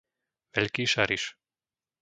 Veľký 0.57 0.83
Šariš 0.93 1.23